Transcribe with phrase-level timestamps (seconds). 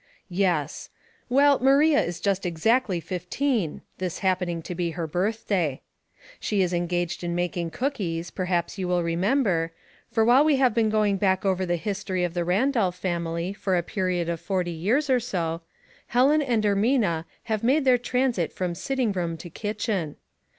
[0.31, 0.89] Yes!
[1.29, 5.81] Well, Maria is just exact ly fifteen, this happening to be her birthday.
[6.39, 9.71] She is engaged in making cookies, perhaps you remember,
[10.11, 13.77] for while we have been going back over the history of the Randolph family for
[13.77, 15.61] a period of forty years or so,
[16.07, 20.15] Helen and Ermina have made their transit from sitting room to kitchen.